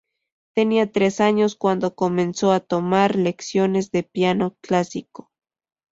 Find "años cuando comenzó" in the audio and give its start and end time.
1.21-2.53